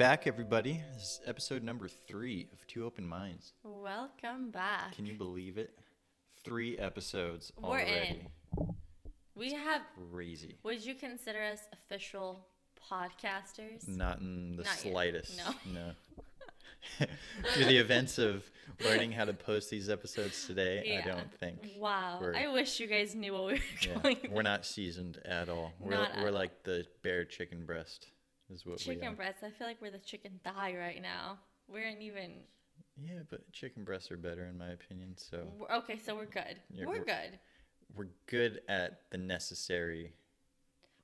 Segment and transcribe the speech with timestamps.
[0.00, 0.82] Back, everybody.
[0.94, 3.52] This is episode number three of Two Open Minds.
[3.62, 4.96] Welcome back.
[4.96, 5.78] Can you believe it?
[6.42, 8.22] Three episodes We're already.
[8.56, 8.74] in.
[9.34, 9.82] We have.
[10.10, 10.56] Crazy.
[10.62, 12.46] Would you consider us official
[12.90, 13.86] podcasters?
[13.86, 14.92] Not in the Not yet.
[14.92, 15.36] slightest.
[15.36, 15.54] No.
[15.74, 15.90] No.
[17.52, 18.42] Through the events of
[18.82, 21.58] learning how to post these episodes today, I don't think.
[21.78, 22.22] Wow.
[22.34, 25.74] I wish you guys knew what we were Yeah, we're not seasoned at all.
[25.78, 26.32] We're, Not at we're all.
[26.34, 28.06] like the bare chicken breast,
[28.50, 29.42] is what we Chicken breasts.
[29.42, 31.38] I feel like we're the chicken thigh right now.
[31.68, 32.32] We aren't even.
[33.02, 35.16] Yeah, but chicken breasts are better in my opinion.
[35.16, 36.60] So we're- Okay, so we're good.
[36.70, 37.38] Yeah, we're we're- good.
[37.94, 40.12] we're good at the necessary.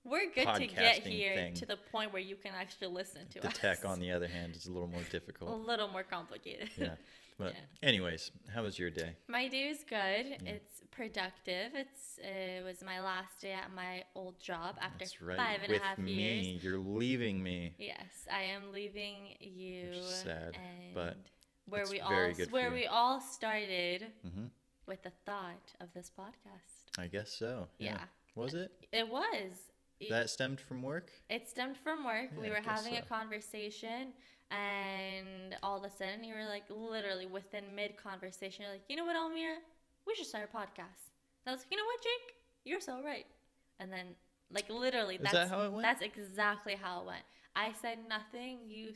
[0.06, 1.54] We're good to get here thing.
[1.54, 3.56] to the point where you can actually listen to The us.
[3.58, 5.50] tech, on the other hand, is a little more difficult.
[5.52, 6.70] a little more complicated.
[6.76, 6.94] Yeah.
[7.38, 7.88] But Yeah.
[7.90, 9.14] anyways, how was your day?
[9.28, 10.38] My day is good.
[10.46, 11.72] It's productive.
[11.74, 15.36] It's it was my last day at my old job after That's right.
[15.36, 16.64] five and a With half me, years.
[16.64, 17.74] you're leaving me.
[17.78, 19.90] Yes, I am leaving you.
[19.90, 21.18] Which sad, and but
[21.68, 24.46] where we very all good where we all started hmm
[24.86, 26.98] with the thought of this podcast.
[26.98, 27.68] I guess so.
[27.78, 27.98] Yeah.
[28.34, 28.70] Was it?
[28.92, 29.50] It was.
[30.00, 31.10] It, That stemmed from work?
[31.30, 32.30] it stemmed from work.
[32.34, 34.12] Yeah, we were having a conversation,
[34.50, 38.96] and all of a sudden, you were like, literally within mid conversation, you're like, you
[38.96, 39.56] know what, Almira?
[40.06, 41.10] We should start a podcast.
[41.44, 42.34] And I was like, you know what, Jake?
[42.64, 43.26] You're so right.
[43.80, 44.06] And then,
[44.50, 45.82] like, literally, Is that's that how it went?
[45.82, 47.22] that's exactly how it went.
[47.54, 48.58] I said nothing.
[48.68, 48.92] You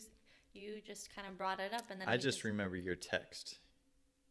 [0.52, 3.58] you just kind of brought it up, and then I just remember your text.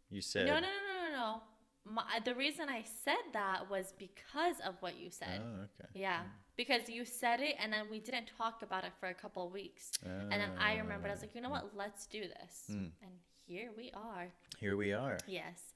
[0.09, 0.47] You said.
[0.47, 1.41] no, no, no, no, no, no.
[1.85, 5.41] My, the reason I said that was because of what you said.
[5.41, 5.89] Oh, okay.
[5.93, 6.25] Yeah, mm.
[6.59, 9.53] Because you said it, and then we didn't talk about it for a couple of
[9.53, 9.91] weeks.
[10.03, 11.71] And then I remembered, I was like, you know what?
[11.73, 12.65] Let's do this.
[12.69, 12.91] Mm.
[13.01, 13.11] And
[13.47, 14.27] here we are.
[14.59, 15.17] Here we are.
[15.25, 15.71] Yes.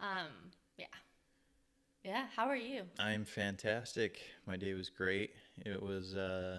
[0.00, 0.50] Um.
[0.76, 0.86] Yeah.
[2.02, 2.24] Yeah.
[2.34, 2.82] How are you?
[2.98, 4.18] I'm fantastic.
[4.48, 5.30] My day was great.
[5.64, 6.58] It was, uh,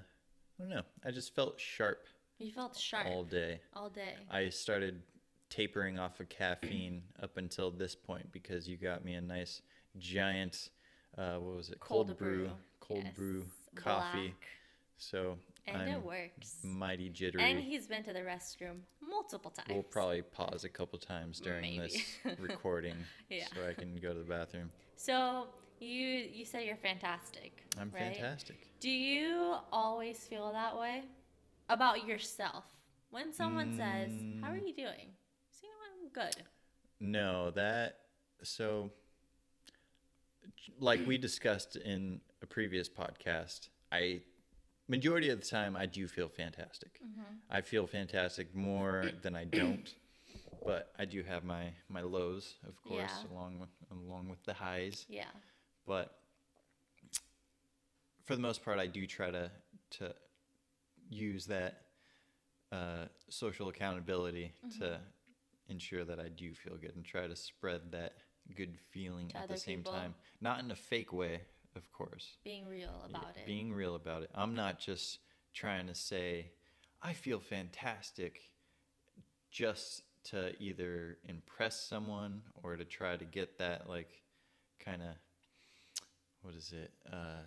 [0.57, 0.83] I don't know.
[1.05, 2.05] I just felt sharp
[2.39, 3.59] You felt sharp all day.
[3.75, 4.15] all, day.
[4.31, 5.01] I started
[5.49, 9.61] tapering off of caffeine up until this point because you got me a nice
[9.97, 10.69] giant,
[11.17, 11.81] uh, what was it?
[11.81, 13.45] Cold, brew, cold Yes, brew
[13.75, 14.27] coffee.
[14.29, 14.47] black.
[14.97, 16.57] So And I'm it works.
[16.63, 17.43] mighty jittery.
[17.43, 19.67] And he's been to the restroom multiple times.
[19.69, 21.79] We'll probably pause a couple times during Maybe.
[22.25, 22.95] this recording
[23.29, 23.45] Yeah.
[23.53, 24.71] so I can go to the bathroom.
[24.95, 25.47] So
[25.79, 25.91] you
[26.33, 27.63] you said you're fantastic.
[27.79, 28.15] I'm right?
[28.15, 28.67] fantastic.
[28.79, 31.03] Do you always feel that way
[31.69, 32.65] about yourself
[33.11, 34.09] when someone says,
[34.41, 34.53] "How Mm.
[34.53, 35.13] are you doing?"
[35.51, 35.85] So you know?
[36.01, 36.43] I'm good.
[36.99, 37.99] No, that
[38.41, 38.89] so
[40.79, 44.21] like we discussed in a previous podcast, I
[44.87, 46.99] majority of the time I do feel fantastic.
[47.03, 47.23] Mm-hmm.
[47.49, 49.93] I feel fantastic more than I don't.
[50.65, 53.31] But I do have my my lows, of course, Yeah.
[53.31, 55.05] along with along with the highs.
[55.09, 55.31] Yeah.
[55.85, 56.07] but
[58.25, 59.51] for the most part, I do try to
[59.99, 60.13] to
[61.09, 61.81] use that
[62.71, 64.79] uh, social accountability Mm-hmm.
[64.83, 64.99] to
[65.69, 68.13] ensure that I do feel good and try to spread that
[68.55, 69.91] good feeling To at the same people.
[69.93, 71.41] time, not in a fake way,
[71.77, 72.37] of course.
[72.43, 73.45] Being real Yeah, about it.
[73.45, 74.29] Being real about it.
[74.35, 75.19] I'm not just
[75.53, 76.51] trying to say
[77.01, 78.39] I feel fantastic
[79.51, 84.09] just to either impress someone or to try to get that like
[84.83, 85.09] kind of
[86.41, 86.91] what is it?
[87.11, 87.43] Uh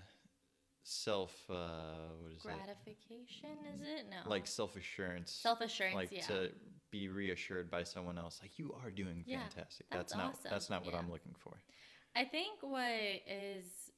[0.82, 2.42] self uh what is?
[2.42, 4.06] Gratification is it?
[4.10, 4.30] No.
[4.30, 5.30] Like self-assurance.
[5.30, 5.94] self assurance.
[5.94, 6.22] like yeah.
[6.22, 6.50] to
[6.90, 9.86] be reassured by someone else like you are doing Yeah, fantastic.
[9.90, 11.00] that's that's, not awesome, that's not what yeah.
[11.00, 11.60] I'm looking for.
[12.16, 12.90] I think what
[13.28, 13.90] is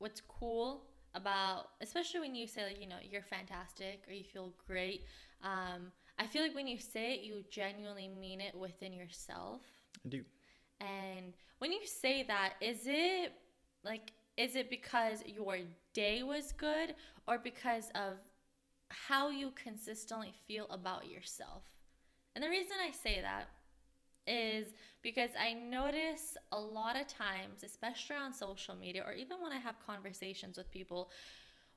[0.00, 0.82] what's cool
[1.14, 5.04] about especially when you say like you know you're fantastic or you feel great
[5.44, 9.60] um, i feel like when you say it you genuinely mean it within yourself
[10.04, 10.24] I do.
[10.80, 13.32] and when you say that is it
[13.84, 15.58] like is it because your
[15.92, 16.94] day was good
[17.28, 18.14] or because of
[18.88, 21.62] how you consistently feel about yourself
[22.34, 23.48] and the reason i say that
[24.26, 24.66] is
[25.02, 29.58] because I notice a lot of times, especially on social media or even when I
[29.58, 31.10] have conversations with people,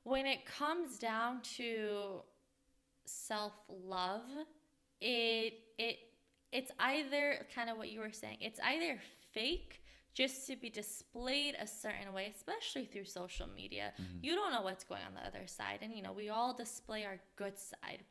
[0.02, 2.22] when it comes down to
[3.06, 4.22] self-love,
[5.00, 5.98] it it
[6.52, 8.38] it's either kind of what you were saying.
[8.40, 8.98] It's either
[9.32, 9.80] fake
[10.14, 13.92] just to be displayed a certain way, especially through social media.
[14.00, 14.18] Mm-hmm.
[14.22, 17.04] You don't know what's going on the other side, and you know we all display
[17.04, 18.04] our good side,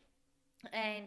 [0.74, 1.06] and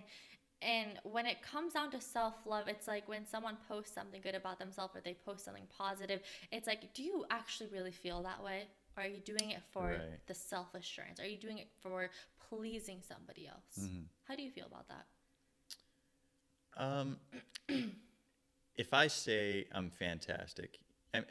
[0.63, 4.35] and when it comes down to self love, it's like when someone posts something good
[4.35, 6.21] about themselves or they post something positive,
[6.51, 8.65] it's like, do you actually really feel that way?
[8.97, 10.27] Or are you doing it for Right.
[10.27, 11.21] the self assurance?
[11.21, 12.11] Are you doing it for
[12.49, 13.79] pleasing somebody else?
[13.87, 14.03] Mm-hmm.
[14.25, 15.07] How do you feel about that?
[16.79, 17.19] Um,
[18.77, 20.79] if I say I'm fantastic,
[21.15, 21.25] I'm,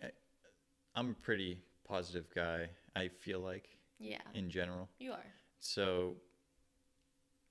[0.96, 2.70] I'm a pretty positive guy.
[2.96, 3.68] I feel like
[4.00, 4.90] Yeah, in general.
[5.00, 5.26] you are.
[5.60, 6.16] So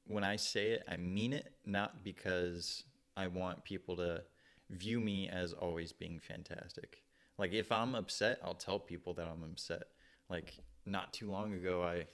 [0.07, 2.85] when I say it, I mean it, not because
[3.17, 4.23] I want people to
[4.71, 7.03] view me as always being fantastic.
[7.39, 9.85] Like if I'm upset, I'll tell people that I'm upset.
[10.29, 10.55] Like
[10.87, 12.07] not too long ago, I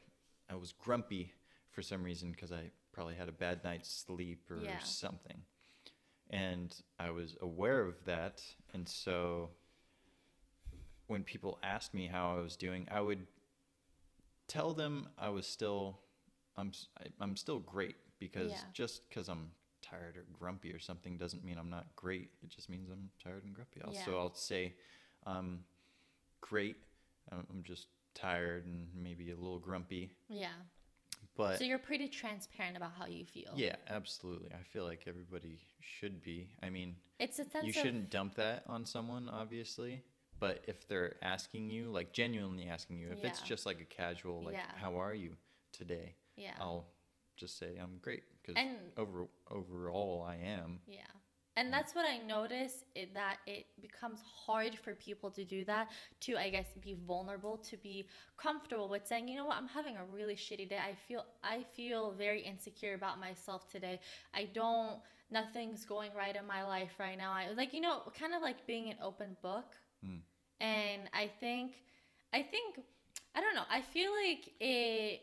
[0.50, 1.32] I was grumpy
[1.70, 4.78] for some reason because I probably had a bad night's sleep or Yeah.
[4.82, 5.42] something,
[6.30, 8.42] and I was aware of that,
[8.74, 9.50] and so
[11.06, 13.26] when people asked me how I was doing, I would
[14.46, 16.00] tell them I was still
[16.60, 16.72] I'm
[17.20, 18.60] I'm still great because Yeah.
[18.72, 19.50] just because I'm
[19.82, 22.30] tired or grumpy or something doesn't mean I'm not great.
[22.42, 23.80] It just means I'm tired and grumpy.
[23.82, 24.74] I'll, So I'll say,
[25.26, 25.64] um,
[26.40, 26.76] great.
[27.32, 30.52] I'm just tired and maybe a little grumpy, Yeah.
[31.36, 33.52] but so you're pretty transparent about how you feel.
[33.56, 34.50] yeah, absolutely.
[34.52, 36.50] I feel like everybody should be.
[36.62, 40.02] I mean, It's a sense you shouldn't dump that on someone, obviously.
[40.40, 44.42] But if they're asking you, like genuinely asking you, if it's just like a casual,
[44.42, 44.66] like, Yeah.
[44.76, 45.36] how are you
[45.72, 46.16] today?
[46.40, 46.52] Yeah.
[46.60, 46.86] I'll
[47.36, 48.62] just say I'm great because
[48.96, 50.80] over overall I am.
[50.86, 51.00] Yeah.
[51.56, 55.90] And that's what I notice it, that it becomes hard for people to do that,
[56.20, 58.06] to I guess be vulnerable, to be
[58.36, 60.78] comfortable with saying, you know what, I'm having a really shitty day.
[60.78, 64.00] I feel I feel very insecure about myself today.
[64.32, 65.00] I don't
[65.30, 67.32] nothing's going right in my life right now.
[67.32, 69.74] I like you know, kind of like being an open book.
[70.06, 70.20] Mm.
[70.60, 71.72] And I think
[72.32, 72.80] I think
[73.34, 73.68] I don't know.
[73.70, 75.20] I feel like it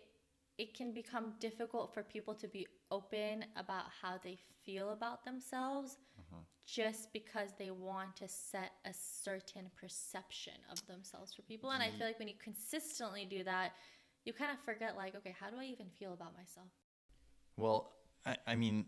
[0.57, 5.97] it can become difficult for people to be open about how they feel about themselves
[6.19, 6.41] Uh-huh.
[6.65, 11.89] just because they want to set a certain perception of themselves for people and i
[11.91, 13.73] feel like when you consistently do that
[14.25, 16.67] you kind of forget like okay how do i even feel about myself
[17.57, 17.93] Well,
[18.25, 18.85] I, I mean,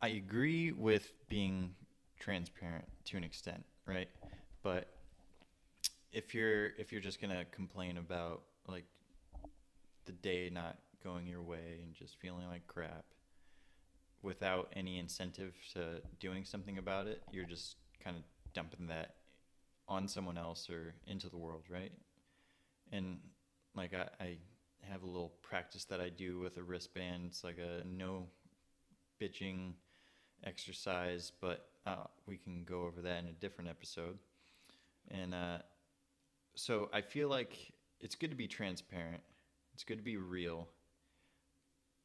[0.00, 1.74] I agree with being
[2.18, 4.08] transparent to an extent, right?
[4.62, 4.88] But
[6.12, 8.84] if you're if you're just gonna complain about like
[10.04, 13.04] the day not going your way and just feeling like crap
[14.22, 18.22] without any incentive to doing something about it, you're just kind of
[18.54, 19.16] dumping that
[19.88, 21.92] on someone else or into the world, right?
[22.92, 23.18] And
[23.74, 24.36] like I, I
[24.82, 27.24] have a little practice that I do with a wristband.
[27.26, 28.26] It's like a no
[29.20, 29.72] bitching
[30.44, 34.18] exercise, but uh, we can go over that in a different episode.
[35.10, 35.58] And uh,
[36.54, 39.22] so I feel like it's good to be transparent.
[39.74, 40.68] It's good to be real,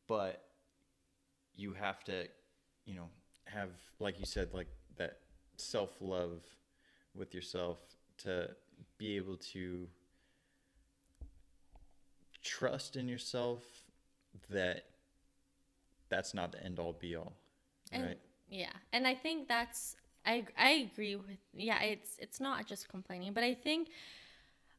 [0.07, 0.43] but
[1.55, 2.27] you have to,
[2.85, 3.09] you know,
[3.45, 3.69] have
[3.99, 4.67] like you said, like
[4.97, 5.19] that
[5.57, 6.41] self love
[7.15, 7.79] with yourself
[8.19, 8.49] to
[8.97, 9.87] be able to
[12.43, 13.63] trust in yourself
[14.49, 14.85] that
[16.09, 17.33] that's not the end all be all
[17.91, 18.19] and right?
[18.49, 23.33] yeah and i think that's i i agree with yeah it's it's not just complaining
[23.33, 23.89] but i think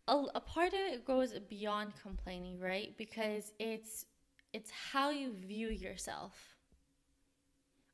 [0.09, 2.97] a, a part of it goes beyond complaining right?
[2.97, 4.07] Because it's
[4.53, 6.35] it's how you view yourself.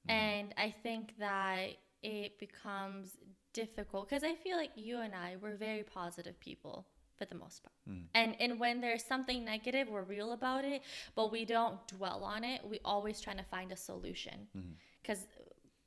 [0.08, 1.69] And i think that
[2.02, 3.16] it becomes
[3.55, 6.86] difficult because i feel like you and i we're very positive people
[7.17, 7.72] for the most part.
[7.89, 8.05] Mm.
[8.15, 10.82] and and when there's something negative we're real about it
[11.15, 12.60] but we don't dwell on it.
[12.69, 14.48] We always trying to find a solution.
[14.56, 14.74] Mhm.
[15.00, 15.27] because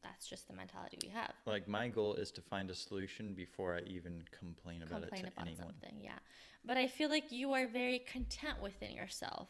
[0.09, 1.33] that's just the mentality we have.
[1.45, 5.27] Like my goal is to find a solution before i even complain about complain it
[5.27, 5.67] to about anyone.
[5.67, 6.19] something yeah.
[6.65, 9.49] But i feel like you are very content within yourself.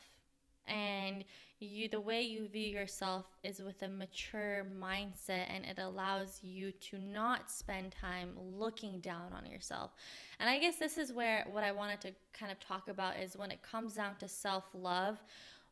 [0.67, 1.23] And
[1.59, 6.71] you the way you view yourself is with a mature mindset and it allows you
[6.73, 9.91] to not spend time looking down on yourself.
[10.39, 13.37] And i guess this is where what i wanted to kind of talk about is
[13.37, 15.17] when it comes down to self-love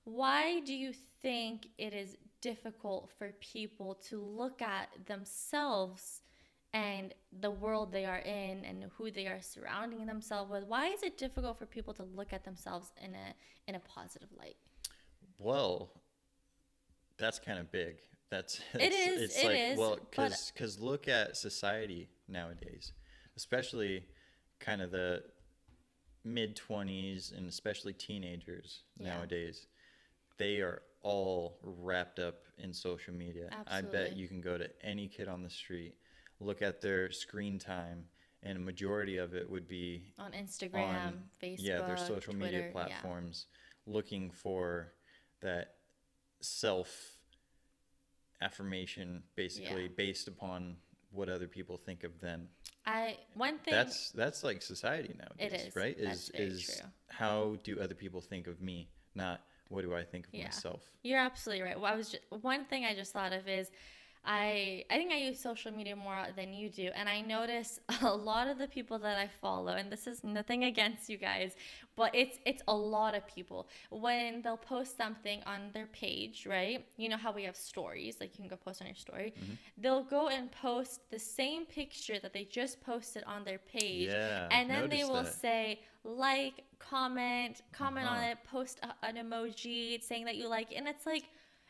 [0.06, 2.16] why do you think it is
[2.46, 6.22] difficult for people to look at themselves
[6.74, 7.12] and
[7.42, 10.64] the world they are in and who they are surrounding themselves with.
[10.68, 13.34] Why is it difficult for people to look at themselves in a
[13.68, 14.58] in a positive light?
[15.40, 15.90] Well
[17.18, 17.96] that's kind of big.
[18.30, 22.94] That's it is it's it like is, well because because look at society nowadays
[23.36, 24.04] especially
[24.60, 25.24] kind of the
[26.24, 29.16] mid 20s and especially teenagers Yeah.
[29.16, 29.68] nowadays.
[30.38, 35.08] They are all wrapped up in social media i bet you can go to any
[35.08, 35.94] kid on the street
[36.40, 38.06] look at their screen time
[38.42, 42.50] and a majority of it would be on instagram on facebook yeah their social media
[42.50, 42.72] Twitter, yeah.
[42.72, 43.46] platforms
[43.86, 44.94] looking for
[45.42, 45.76] that
[46.42, 46.90] self
[48.42, 49.90] affirmation basically Yeah.
[49.96, 50.78] based upon
[51.12, 52.50] what other people think of them
[52.88, 55.76] i one thing that's that's like society nowadays is.
[55.76, 56.90] right is is true.
[57.10, 60.46] how do other people think of me not what do i think of Yeah.
[60.46, 61.80] myself You're absolutely right.
[61.80, 63.70] Well, I was just, one thing I just thought of is
[64.28, 68.16] I I think I use social media more than you do, and I notice a
[68.32, 71.52] lot of the people that I follow, and this is nothing against you guys,
[71.96, 76.84] but it's it's a lot of people when they'll post something on their page, right?
[76.98, 79.30] You know how we have stories, like you can go post on your story.
[79.40, 79.54] Mm-hmm.
[79.78, 84.48] They'll go and post the same picture that they just posted on their page, Yeah,
[84.56, 85.34] and then they will that.
[85.46, 88.28] say like, comment, comment on Uh-huh.
[88.32, 90.76] it, post a, an emoji saying that you like, it.
[90.76, 91.24] and it's like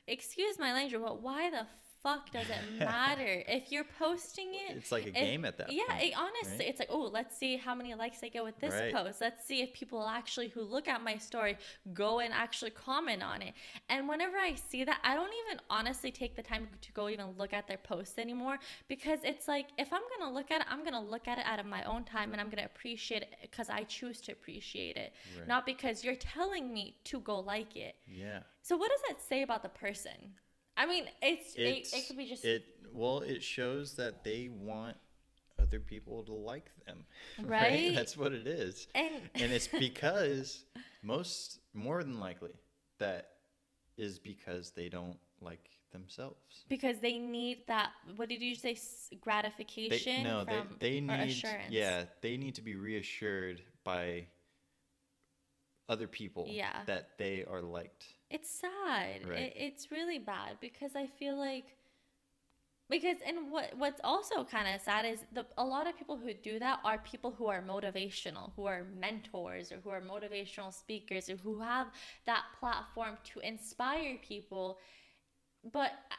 [0.08, 1.66] excuse my language, but why the
[2.06, 4.78] fuck does it matter if you're posting it?
[4.78, 6.70] It's like a if- game at that yeah, point, it, honestly, right?
[6.70, 8.94] it's like, oh, let's see how many likes I get with this Right.
[8.94, 9.22] post.
[9.22, 11.58] Let's see if people actually who look at my story
[11.94, 13.54] go and actually comment on it.
[13.90, 17.28] And whenever I see that, I don't even honestly take the time to go even
[17.40, 18.58] look at their posts anymore
[18.88, 21.60] because it's like if I'm gonna look at it, I'm gonna look at it out
[21.60, 25.12] of my own time and I'm gonna appreciate it because I choose to appreciate it,
[25.38, 25.48] Right.
[25.48, 27.96] not because you're telling me to go like it.
[28.08, 28.42] Yeah.
[28.62, 30.36] So what does that say about the person?
[30.78, 34.50] I mean, it's, It's, it, it could be just it well it shows that they
[34.50, 34.98] want
[35.60, 37.06] other people to like them
[37.44, 37.94] Right?
[37.96, 40.66] that's what it is and and it's because
[41.02, 42.52] most more than likely
[43.00, 43.30] that
[43.98, 47.92] is because they don't like themselves because they need that.
[48.18, 48.74] What did you say?
[48.74, 50.24] s- they, Gratification.
[50.24, 51.70] no from, they, they need assurance.
[51.70, 54.28] yeah they need to be reassured by
[55.88, 56.84] other people Yeah.
[56.88, 59.28] that they are liked It's sad.
[59.28, 59.40] Right.
[59.40, 61.76] It, it's really bad because I feel like
[62.90, 66.34] because and what what's also kind of sad is the a lot of people who
[66.34, 71.30] do that are people who are motivational, who are mentors or who are motivational speakers
[71.30, 71.88] or who have
[72.26, 74.78] that platform to inspire people.
[75.74, 76.16] But uh,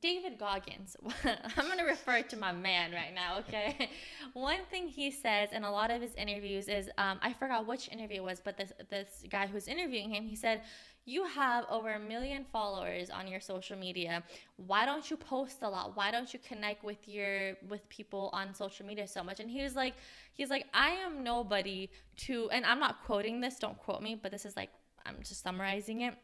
[0.00, 3.90] David Goggins, I'm going to refer to my man right now, okay?
[4.34, 7.88] One thing he says in a lot of his interviews is um, I forgot which
[7.90, 10.62] interview it was, but this, this guy who's interviewing him, he said,
[11.06, 14.22] You have over a million followers on your social media.
[14.56, 15.96] Why don't you post a lot?
[15.96, 19.40] Why don't you connect with your with people on social media so much?
[19.40, 19.94] And he was like,
[20.34, 21.88] he's like, I am nobody
[22.26, 24.70] to and I'm not quoting this, don't quote me, but this is like
[25.06, 26.14] I'm just summarizing it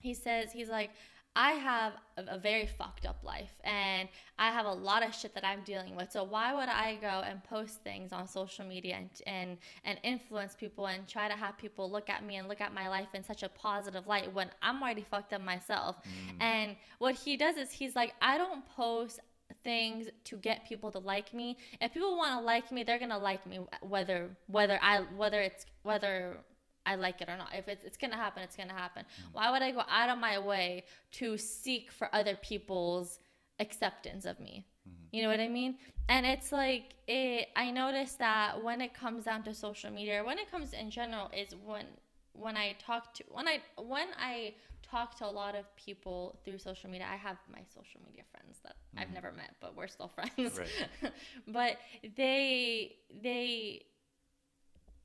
[0.00, 0.90] he says he's like
[1.36, 4.08] i have a, a very fucked up life and
[4.38, 6.10] i have a lot of shit that i'm dealing with.
[6.10, 10.54] So why would i go and post things on social media and and, and influence
[10.54, 13.22] people and try to have people look at me and look at my life in
[13.22, 15.96] such a positive light when i'm already fucked up myself?
[15.96, 16.42] Mm.
[16.42, 19.20] And what he does is he's like i don't post
[19.64, 21.56] things to get people to like me.
[21.80, 25.66] If people want to like me they're gonna like me whether whether i whether it's
[25.82, 26.38] whether
[26.88, 27.50] I like it or not.
[27.54, 29.04] If it's, it's gonna happen, it's gonna happen.
[29.04, 29.34] Mm.
[29.34, 33.18] Why would I go out of my way to seek for other people's
[33.60, 34.66] acceptance of me?
[34.88, 35.16] Mm-hmm.
[35.16, 35.76] You know what I mean?
[36.08, 37.48] And it's like it.
[37.54, 41.30] I noticed that when it comes down to social media, when it comes in general,
[41.36, 41.84] is when
[42.32, 44.54] when I talk to when I when I
[44.90, 47.06] talk to a lot of people through social media.
[47.10, 49.14] I have my social media friends that I've mm-hmm.
[49.14, 50.58] never met, but we're still friends.
[50.58, 51.12] Right.
[51.48, 51.76] but
[52.16, 53.82] they they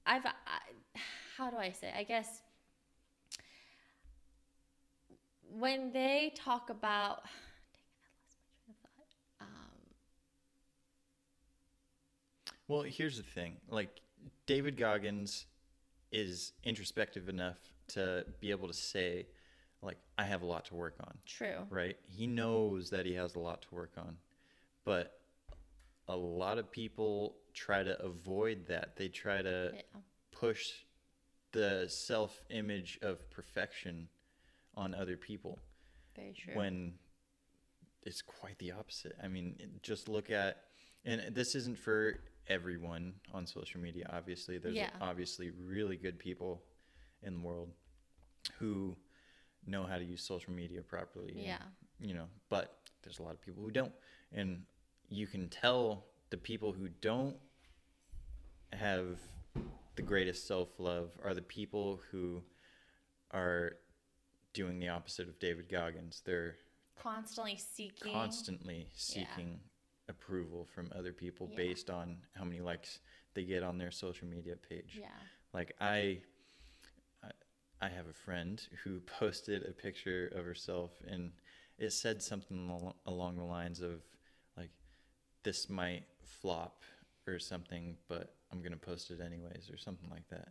[0.05, 0.31] I've I,
[1.37, 1.91] how do I say?
[1.97, 2.41] I guess
[5.57, 7.23] when they talk about
[7.73, 9.47] dang it, I lost my train of thought.
[9.47, 9.79] Um,
[12.67, 13.57] Well, here's the thing.
[13.69, 14.01] Like
[14.45, 15.45] David Goggins
[16.11, 17.57] is introspective enough
[17.89, 19.27] to be able to say
[19.81, 21.57] like I have a lot to work on, true.
[21.69, 21.97] right?
[22.05, 24.15] He knows that he has a lot to work on.
[24.85, 25.19] But
[26.07, 28.95] a lot of people try to avoid that.
[28.95, 29.81] They try to Yeah.
[30.31, 30.71] push
[31.53, 34.09] the self-image of perfection
[34.75, 35.59] on other people
[36.15, 36.55] Very true.
[36.55, 36.93] when
[38.03, 39.15] it's quite the opposite.
[39.23, 40.65] I mean, just look at,
[41.05, 42.19] and this isn't for
[42.49, 44.05] everyone on social media.
[44.11, 44.89] Obviously, there's Yeah.
[44.99, 46.61] obviously really good people
[47.21, 47.71] in the world
[48.57, 48.97] who
[49.65, 51.31] know how to use social media properly.
[51.31, 51.61] and, Yeah.
[51.99, 53.93] you know, but there's a lot of people who don't,
[54.33, 54.65] and
[55.07, 57.39] you can tell the people who don't
[58.73, 59.19] have
[59.95, 62.41] the greatest self-love are the people who
[63.31, 63.73] are
[64.53, 66.21] doing the opposite of David Goggins.
[66.25, 66.55] They're
[66.99, 68.13] Constantly seeking.
[68.13, 69.59] constantly seeking
[70.09, 71.57] approval from other people Yeah.
[71.57, 72.99] based on how many likes
[73.33, 74.97] they get on their social media page.
[74.99, 75.07] Yeah.
[75.53, 76.21] Like I,
[77.23, 77.31] I,
[77.81, 81.31] I have a friend who posted a picture of herself and
[81.79, 84.01] it said something al- along the lines of
[84.55, 84.69] like,
[85.43, 86.83] this might flop
[87.27, 90.49] or something, but I'm gonna post it anyways or something like that.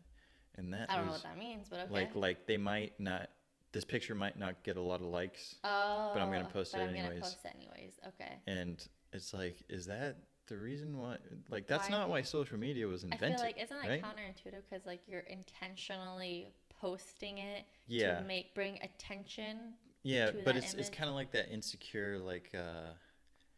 [0.57, 1.93] And that I don't know what that means, but okay.
[1.93, 3.31] like like they might not.
[3.73, 6.81] This picture might not get a lot of likes, oh, but I'm gonna post but
[6.83, 7.23] it I'm gonna anyways.
[7.23, 7.93] post it anyways.
[8.09, 8.35] Okay.
[8.47, 10.17] and it's like, is that
[10.49, 11.17] the reason why?
[11.49, 11.97] Like that's Why?
[11.99, 13.33] not why social media was invented.
[13.33, 14.03] I feel like isn't that right?
[14.03, 16.49] counterintuitive because like you're intentionally
[16.81, 18.19] posting it Yeah.
[18.19, 19.75] to make bring attention.
[20.03, 22.93] Yeah, but that it's it's kind of like that insecure like uh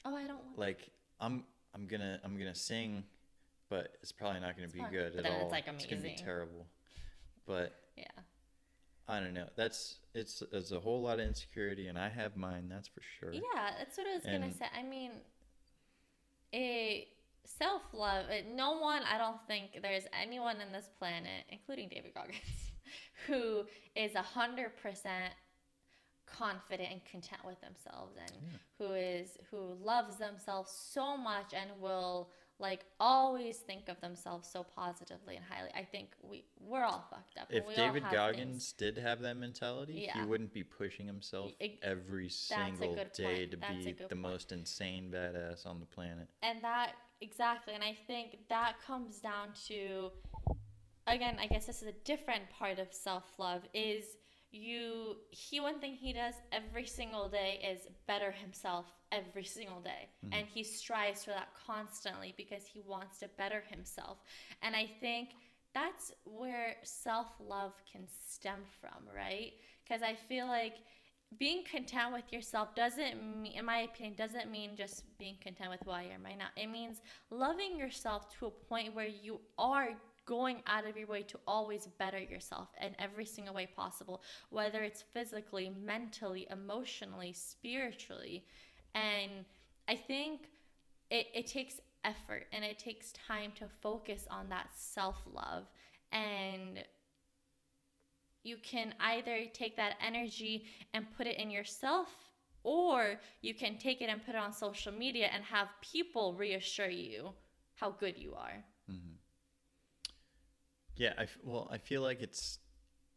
[0.04, 0.58] Oh, I don't want.
[0.58, 3.04] Like I'm I'm gonna I'm gonna sing,
[3.74, 4.90] but it's probably not gonna be fun.
[4.92, 5.42] good But at all.
[5.42, 6.66] it's, like, It's gonna be terrible.
[7.46, 8.04] But yeah.
[9.08, 9.48] I don't know.
[9.56, 12.68] That's it's it's a whole lot of insecurity, and I have mine.
[12.70, 13.32] That's for sure.
[13.32, 14.66] Yeah, that's what I was gonna say.
[14.78, 15.10] I mean,
[16.54, 17.06] a
[17.44, 18.26] self love.
[18.54, 22.38] No one, I don't think there's anyone in this planet, including David Goggins,
[23.26, 23.64] who
[23.96, 25.34] is a hundred percent
[26.26, 28.58] confident and content with themselves, and Yeah.
[28.78, 32.30] who is who loves themselves so much and will
[32.60, 35.70] like always think of themselves so positively and highly.
[35.74, 37.48] I think we we're all fucked up.
[37.50, 42.28] If David Goggins things- did have that mentality, he wouldn't be pushing himself Ex- every
[42.28, 43.50] single day point.
[43.50, 44.20] to That's be the point.
[44.20, 46.28] most insane badass on the planet.
[46.42, 50.10] and that exactly and i think that comes down to
[51.06, 54.04] again i guess this is a different part of self-love is
[54.54, 60.08] you he one thing he does every single day is better himself every single day.
[60.24, 60.32] Hmm.
[60.32, 64.18] And he strives for that constantly because he wants to better himself.
[64.62, 65.30] And i think
[65.74, 69.52] that's where self-love can stem from right?
[69.82, 70.74] Because i feel like
[71.38, 75.80] being content with yourself doesn't mean, in my opinion, doesn't mean just being content with
[75.84, 76.46] who I am right now.
[76.56, 79.88] It means loving yourself to a point where you are
[80.26, 84.82] going out of your way to always better yourself in every single way possible, whether
[84.82, 88.44] it's physically, mentally, emotionally, spiritually.
[88.94, 89.44] And
[89.88, 90.48] I think
[91.10, 95.66] it, it takes effort and it takes time to focus on that self love.
[96.12, 96.84] And
[98.42, 102.08] you can either take that energy and put it in yourself
[102.62, 106.88] or you can take it and put it on social media and have people reassure
[106.88, 107.30] you
[107.74, 108.64] how good you are.
[110.96, 112.58] Yeah, I well, I feel like it's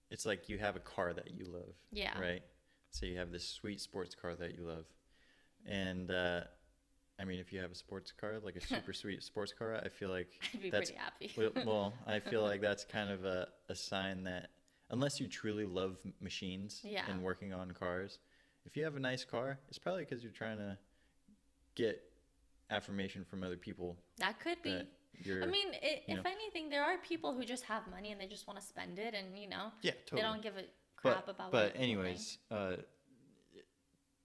[0.09, 1.75] it's like you have a car that you love.
[1.91, 2.19] Yeah.
[2.19, 2.41] Right.
[2.91, 4.85] So you have this sweet sports car that you love,
[5.65, 6.41] and uh,
[7.19, 9.89] I mean, if you have a sports car, like a super sweet sports car, I
[9.89, 11.31] feel like I'd be that's pretty happy.
[11.37, 14.49] well, well, I feel like that's kind of a, a sign that
[14.89, 17.03] unless you truly love machines Yeah.
[17.09, 18.19] and working on cars,
[18.65, 20.77] if you have a nice car, it's probably because you're trying to
[21.75, 22.01] get
[22.69, 24.71] affirmation from other people that could be.
[24.71, 24.87] that
[25.23, 25.43] you're.
[25.43, 26.29] I mean, it, if know.
[26.29, 29.13] anything, there are people who just have money and they just want to spend it,
[29.13, 30.21] and you know, yeah, totally.
[30.21, 30.63] they don't give a
[30.95, 31.51] crap but, about.
[31.51, 32.73] but what anyways uh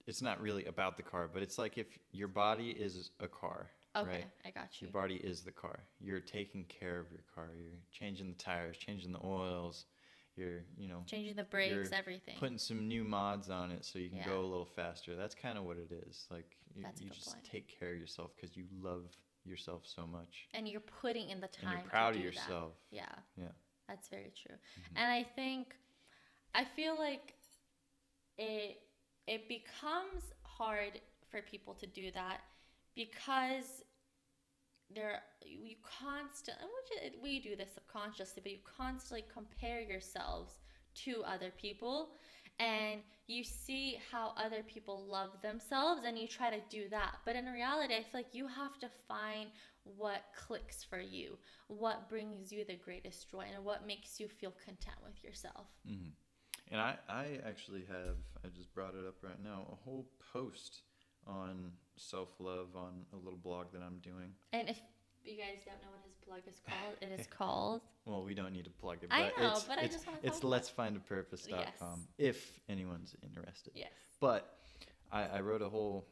[0.05, 3.67] it's not really about the car but it's like if your body is a car
[3.95, 4.87] okay, right I got you.
[4.87, 8.75] your body is the car you're taking care of your car you're changing the tires
[8.77, 9.85] changing the oils
[10.35, 12.35] you're you know Changing the brakes, everything.
[12.39, 14.25] putting some new mods on it so you can Yeah.
[14.25, 17.43] go a little faster that's kind of what it is like you, you just point.
[17.45, 19.05] take care of yourself because you love
[19.45, 21.77] yourself so much and you're putting in the and time.
[21.79, 22.25] you're proud of do that.
[22.35, 23.05] yourself Yeah.
[23.37, 23.47] yeah
[23.87, 24.55] That's very true.
[24.55, 24.97] Mm-hmm.
[24.97, 25.75] And I think
[26.55, 27.33] I feel like
[28.37, 28.77] it
[29.27, 32.41] it becomes hard for people to do that
[32.95, 33.83] because
[34.93, 36.65] there you constantly
[37.01, 40.53] which we do this subconsciously but you constantly compare yourselves
[40.95, 42.09] to other people
[42.59, 47.15] and you see how other people love themselves and you try to do that.
[47.25, 49.49] But in reality i feel like you have to find
[49.83, 51.37] what clicks for you
[51.67, 55.67] what brings you the greatest joy and what makes you feel content with yourself.
[55.87, 56.09] Hmm
[56.71, 60.81] And I, I actually have, I just brought it up right now, a whole post
[61.27, 64.31] on self love on a little blog that I'm doing.
[64.51, 64.79] and if
[65.25, 68.53] you guys don't know what his blog is called it is called Well, we don't
[68.53, 70.49] need to plug it, but I know, it's, but I it's, just wanna it's talk
[70.49, 71.03] about it.
[71.09, 73.73] let'sfindapurpose.com if anyone's interested.
[73.75, 74.57] yes But
[75.11, 76.07] I, I wrote a whole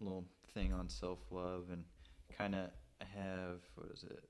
[0.00, 1.84] little thing on self love and
[2.36, 2.70] kind of
[3.14, 4.24] have, what is it,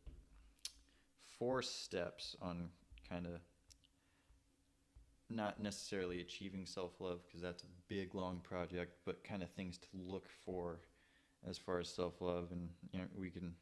[1.38, 2.68] four steps on
[3.08, 3.40] kind of
[5.30, 9.78] not necessarily achieving self love because that's a big, long project, but kind of things
[9.78, 10.80] to look for
[11.48, 12.48] as far as self love.
[12.50, 13.52] And, you know, we can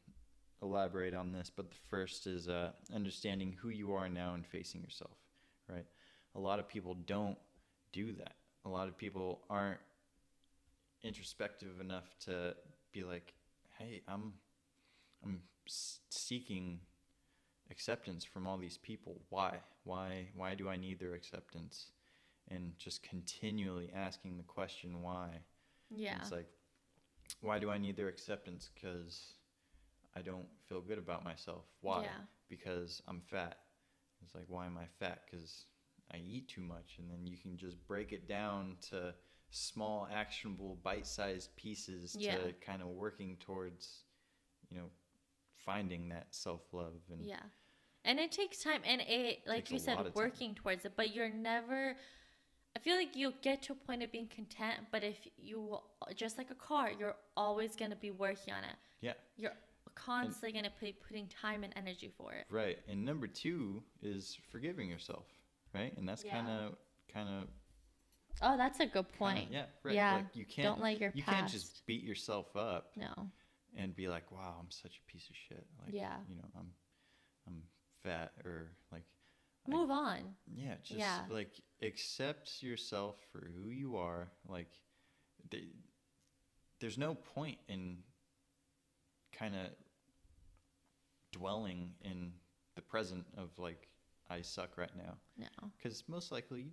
[0.61, 4.81] elaborate on this, but the first is uh, understanding who you are now and facing
[4.81, 5.17] yourself,
[5.69, 5.85] right?
[6.35, 7.37] A lot of people don't
[7.91, 8.35] do that.
[8.65, 9.79] A lot of people aren't
[11.03, 12.55] introspective enough to
[12.91, 13.33] be like,
[13.77, 14.33] "Hey, I'm
[15.23, 15.41] I'm
[16.09, 16.79] seeking
[17.69, 19.21] acceptance from all these people.
[19.29, 19.59] Why?
[19.83, 21.91] Why why do I need their acceptance?"
[22.49, 25.39] And just continually asking the question why.
[25.89, 26.47] yeah It's like,
[27.41, 28.69] why do I need their acceptance?
[28.73, 29.33] Because
[30.17, 31.65] I don't feel good about myself.
[31.81, 32.03] Why?
[32.03, 32.09] Yeah.
[32.49, 33.57] Because I'm fat.
[34.23, 35.21] It's like, why am I fat?
[35.29, 35.65] Because
[36.11, 36.95] I eat too much.
[36.97, 39.13] And then you can just break it down to
[39.51, 42.37] small, actionable, bite sized pieces Yeah.
[42.37, 44.03] to kind of working towards,
[44.69, 44.89] you know,
[45.55, 47.01] finding that self love.
[47.11, 47.43] And Yeah.
[48.03, 51.95] And it takes time and it like you said working towards it, but you're never
[52.75, 55.79] I feel like you'll get to a point of being content, but if you
[56.15, 58.75] just like a car, you're always gonna be working on it.
[59.01, 59.13] Yeah.
[59.35, 59.53] You're
[59.95, 62.45] constantly gonna be putting time and energy for it.
[62.49, 62.79] Right.
[62.87, 65.25] And number two is forgiving yourself,
[65.73, 65.95] right?
[65.97, 66.75] And that's kind of
[67.13, 67.47] kind of
[68.41, 69.49] Oh, that's a good point.
[69.51, 69.95] yeah, right.
[69.95, 70.15] Yeah.
[70.17, 71.37] Like you can't Don't let your you past.
[71.37, 73.11] can't just beat yourself up No.
[73.75, 76.17] and be like, "Wow, I'm such a piece of shit." Like, Yeah.
[76.29, 76.71] you know, I'm
[77.47, 77.63] I'm
[78.03, 79.05] fat or like
[79.67, 80.35] I- Move on.
[80.53, 81.25] yeah, just Yeah.
[81.29, 84.31] like accept yourself for who you are.
[84.47, 84.69] Like
[85.49, 85.67] the,
[86.79, 88.03] there's no point in
[89.37, 89.67] kind of
[91.31, 92.31] dwelling in
[92.75, 93.87] the present of like
[94.29, 95.47] I suck right now No.
[95.77, 96.67] because most likely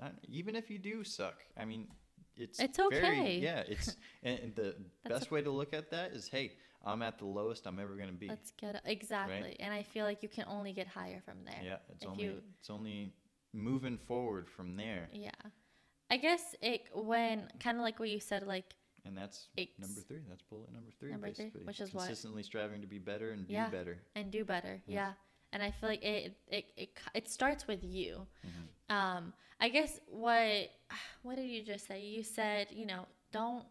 [0.00, 1.88] not, even if you do suck i mean
[2.36, 4.76] it's It's very, yeah it's and the
[5.08, 6.52] best way to look at that is hey
[6.84, 9.56] i'm at the lowest i'm ever going to be Let's get exactly.
[9.60, 11.60] And I feel like you can only get higher from there.
[11.62, 13.14] yeah it's only you- it's only
[13.52, 15.30] moving forward from there Yeah.
[16.12, 20.00] I guess it when kind of like what you said, like and that's It's- number
[20.00, 22.06] three that's bullet number three Number three, basically which is what?
[22.06, 23.66] consistently striving to be better and Yeah.
[23.70, 24.82] do better and do better.
[24.86, 24.94] Yeah.
[24.94, 25.12] Yeah.
[25.52, 28.26] And I feel like it it it, it starts with you.
[28.46, 28.94] Mhm.
[28.94, 30.70] Um, I guess what
[31.22, 32.04] what did you just say?
[32.04, 33.66] You said you know don't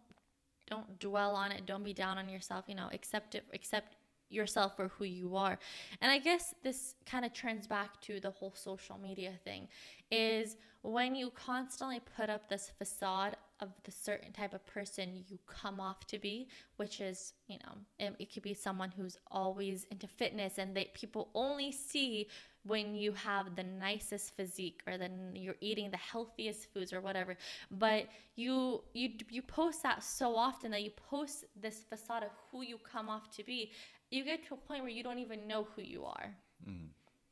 [0.68, 1.66] don't dwell on it.
[1.66, 2.66] Don't be down on yourself.
[2.68, 3.44] You know, accept it.
[3.54, 3.96] Accept
[4.30, 5.58] yourself for who you are.
[6.02, 9.68] And I guess this kind of turns back to the whole social media thing
[10.12, 15.38] is when you constantly put up this facade of the certain type of person you
[15.46, 19.86] come off to be, which is, you know, it, it could be someone who's always
[19.92, 22.28] into fitness and they people only see
[22.64, 27.38] when you have the nicest physique or then you're eating the healthiest foods or whatever
[27.72, 32.62] but you you you post that so often that you post this facade of who
[32.62, 33.72] you come off to be
[34.12, 36.36] you get to a point where you don't even know who you are.
[36.68, 36.90] Mhm.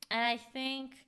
[0.09, 1.05] and i think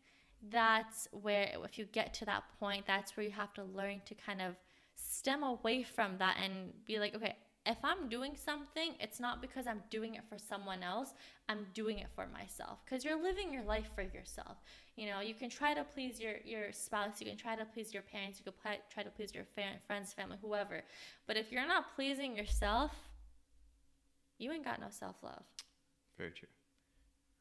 [0.50, 4.14] that's where if you get to that point that's where you have to learn to
[4.16, 4.56] kind of
[4.96, 6.54] stem away from that and
[6.86, 10.82] be like okay if i'm doing something it's not because i'm doing it for someone
[10.84, 11.14] else.
[11.52, 12.78] I'm doing it for myself.
[12.86, 14.58] Because you're living your life for yourself.
[14.96, 17.20] You know you can try to please your your spouse.
[17.20, 18.38] You can try to please your parents.
[18.40, 20.84] You can pl- try to please your fa- friends family whoever.
[21.28, 22.92] But if you're not pleasing yourself
[24.38, 25.44] you ain't got no self-love
[26.20, 26.50] very true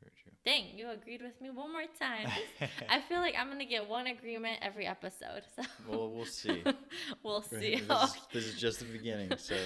[0.01, 2.29] very true dang you agreed with me one more time.
[2.89, 5.63] I feel like i'm gonna get one agreement every episode so.
[5.89, 6.63] Well we'll see.
[7.25, 7.57] We'll see.
[7.57, 8.15] this, is, oh.
[8.33, 9.57] this is just the beginning so.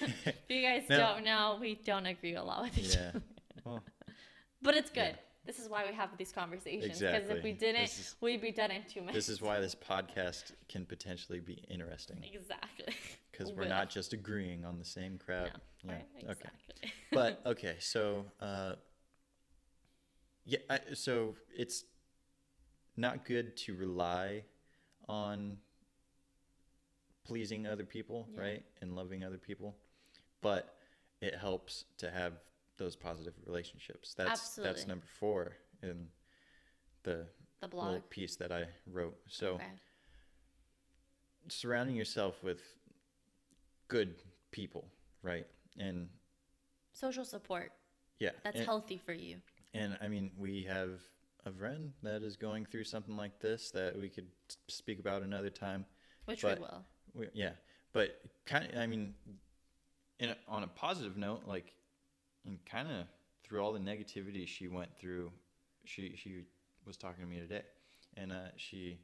[0.00, 3.08] If you guys don't know we don't agree a lot with each yeah.
[3.08, 3.22] other.
[3.64, 3.82] Well
[4.62, 5.14] but it's good.
[5.16, 5.46] Yeah.
[5.46, 7.38] this is why we have these conversations because Exactly.
[7.38, 10.52] if we didn't is- we'd be done in two minutes this is why this podcast
[10.68, 12.22] can potentially be interesting.
[12.32, 12.94] Exactly
[13.40, 15.58] because we're not just agreeing on the same crap.
[15.82, 15.94] No, yeah.
[15.94, 16.48] right, Okay.
[17.12, 18.74] But okay, so uh,
[20.44, 21.84] yeah, I, so it's
[22.96, 24.44] not good to rely
[25.08, 25.56] on
[27.24, 28.40] pleasing other people, Yeah.
[28.40, 29.76] right, and loving other people,
[30.40, 30.76] but
[31.20, 32.34] it helps to have
[32.76, 34.14] those positive relationships.
[34.16, 34.72] That's Absolutely.
[34.72, 36.06] that's number four in
[37.02, 37.26] the
[37.60, 39.18] the blog piece that I wrote.
[39.26, 39.64] So okay.
[41.48, 42.60] surrounding yourself with
[43.90, 44.14] good
[44.52, 44.88] people,
[45.22, 45.46] right,
[45.78, 46.08] and
[46.94, 47.72] social support.
[48.18, 49.36] Yeah, that's and, healthy for you.
[49.74, 51.00] And I mean, we have
[51.44, 54.28] a friend that is going through something like this that we could
[54.68, 55.84] speak about another time.
[56.24, 56.84] which But- we will.
[57.12, 57.50] We, yeah,
[57.92, 59.14] but kind of, I mean,
[60.20, 61.72] in a, on a positive note, like,
[62.46, 63.06] and kind of
[63.42, 65.32] through all the negativity she went through,
[65.84, 66.44] she she
[66.86, 67.62] was talking to me today,
[68.16, 69.00] and uh, she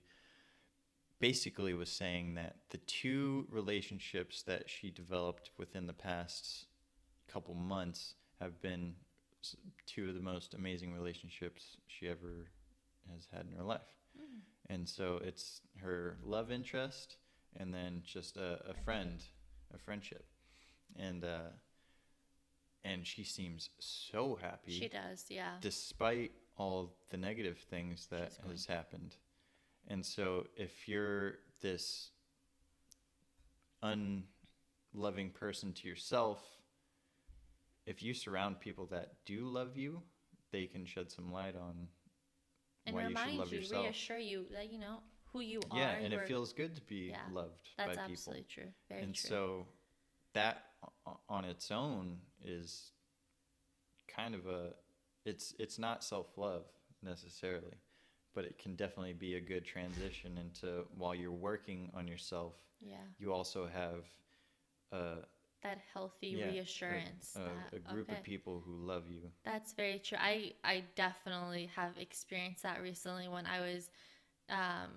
[1.18, 6.66] basically was saying that the two relationships that she developed within the past
[7.28, 8.94] couple months have been
[9.86, 12.50] two of the most amazing relationships she ever
[13.12, 13.80] has had in her life.
[14.18, 14.40] Mm.
[14.68, 17.16] And so it's her love interest
[17.56, 19.22] and then just a, a friend,
[19.74, 20.26] a friendship.
[20.98, 21.50] And uh,
[22.84, 28.66] and she seems so happy she does yeah despite all the negative things that has
[28.66, 29.16] happened.
[29.88, 32.10] And so if you're this
[33.82, 36.40] unloving person to yourself,
[37.86, 40.02] if you surround people that do love you,
[40.52, 41.88] they can shed some light on
[42.86, 43.84] and why you should remind love you yourself.
[43.84, 44.98] reassure you that you know
[45.32, 47.96] who you are yeah, and it feels good to be Yeah, loved by people.
[47.96, 49.66] That's absolutely true very and true so
[50.34, 50.64] that
[51.28, 52.92] on its own is
[54.08, 54.70] kind of a
[55.24, 56.64] it's it's not self-love
[57.02, 57.74] necessarily
[58.36, 63.08] but it can definitely be a good transition into while you're working on yourself yeah
[63.18, 64.04] you also have
[64.92, 65.18] a,
[65.62, 66.54] that healthy yeah,
[66.90, 70.18] a- reassurance a, that, a group okay, of people who love you That's very true.
[70.20, 73.90] I I definitely have experienced that recently when I was
[74.50, 74.90] um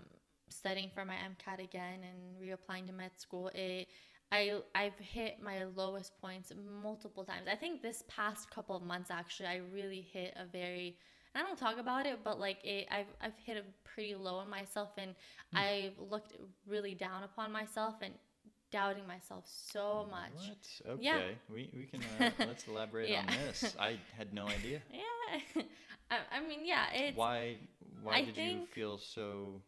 [0.50, 3.88] studying for my MCAT again and reapplying to med school, it
[4.32, 6.52] I I've hit my lowest points
[6.84, 7.48] multiple times.
[7.52, 10.98] I think this past couple of months actually I really hit a very
[11.36, 14.50] I don't talk about it, but like it, I've I've hit a pretty low on
[14.50, 15.60] myself, and mm.
[15.60, 16.34] I've looked
[16.68, 18.14] really down upon myself and
[18.72, 20.50] doubting myself so much.
[20.86, 20.94] What?
[20.94, 21.20] Okay, yeah.
[21.52, 23.22] we we can uh, let's elaborate yeah.
[23.22, 23.76] on this.
[23.80, 24.82] I had no idea.
[24.92, 25.62] Yeah,
[26.12, 27.58] I, I mean, yeah, it's why
[28.02, 29.62] why I did think, you feel so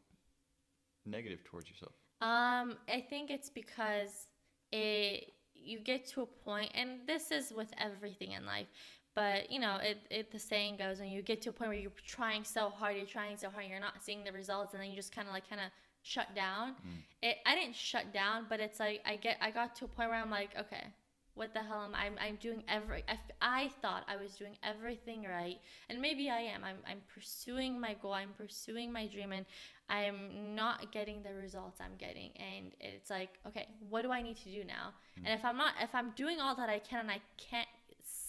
[1.06, 1.94] negative towards yourself?
[2.22, 4.28] Um, I think it's because
[4.72, 8.68] it you get to a point, and this is with everything in life.
[9.14, 11.80] But you know, it, it the saying goes, when you get to a point where
[11.80, 14.90] you're trying so hard, you're trying so hard, you're not seeing the results, and then
[14.90, 15.68] you just kind of like kind of
[16.04, 16.72] shut down.
[16.72, 17.04] Mm.
[17.22, 20.10] It I didn't shut down, but it's like I get I got to a point
[20.10, 20.88] where I'm like, okay,
[21.34, 22.06] what the hell am I?
[22.06, 23.04] I'm, I'm doing every.
[23.08, 26.64] I, I thought I was doing everything right, and maybe I am.
[26.64, 28.14] I'm I'm pursuing my goal.
[28.14, 29.46] I'm pursuing my dream, and
[29.90, 32.32] I'm not getting the results I'm getting.
[32.36, 34.94] And it's like, okay, what do I need to do now?
[35.20, 35.24] Mm.
[35.26, 37.68] And if I'm not, if I'm doing all that I can, and I can't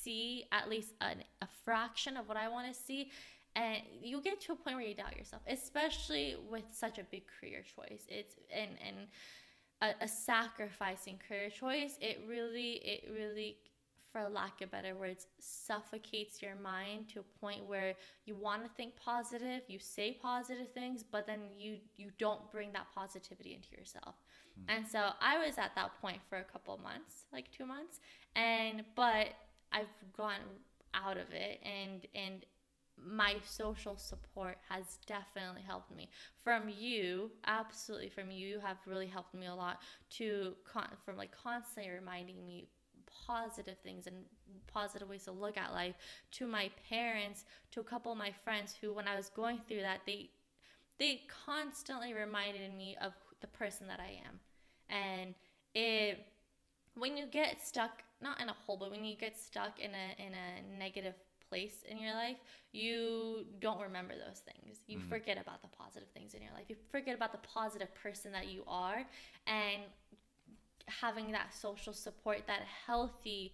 [0.02, 3.10] see at least an, a fraction of what I want to see,
[3.54, 7.24] and you get to a point where you doubt yourself, especially with such a big
[7.40, 8.04] career choice.
[8.08, 8.96] It's and and
[9.80, 11.98] a, a sacrificing career choice.
[12.00, 13.58] It really, it really
[14.12, 17.94] for lack of better words, suffocates your mind to a point where
[18.26, 22.72] you want to think positive, you say positive things, but then you you don't bring
[22.72, 24.16] that positivity into yourself.
[24.60, 24.76] Mm.
[24.76, 28.00] And so I was at that point for a couple months, like two months,
[28.36, 29.28] and but
[29.72, 30.40] I've gone
[30.94, 32.44] out of it and and
[33.04, 36.08] my social support has definitely helped me.
[36.44, 39.80] From you absolutely from you you have really helped me a lot
[40.10, 42.68] to con- from like constantly reminding me
[43.26, 44.16] positive things and
[44.66, 45.94] positive ways to look at life
[46.30, 49.82] to my parents to a couple of my friends who when i was going through
[49.82, 50.30] that they
[50.98, 54.38] they constantly reminded me of the person that i am.
[54.88, 55.34] And
[55.74, 56.26] it
[56.94, 60.22] when you get stuck not in a hole but when you get stuck in a
[60.22, 61.14] in a negative
[61.48, 62.36] place in your life
[62.72, 65.08] you don't remember those things you mm.
[65.08, 68.48] forget about the positive things in your life you forget about the positive person that
[68.48, 69.04] you are
[69.46, 69.82] and
[70.88, 73.52] having that social support that healthy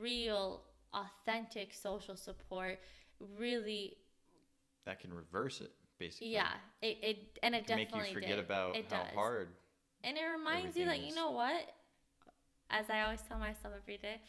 [0.00, 0.62] real
[0.94, 2.78] authentic social support
[3.38, 3.96] really
[4.84, 6.48] that can reverse it basically yeah
[6.82, 8.38] it, it and it, it definitely make you forget did.
[8.40, 9.14] about it how does.
[9.14, 9.48] hard
[10.02, 11.04] and it reminds you that is.
[11.04, 11.72] you know what
[12.72, 14.20] as I always tell myself every day,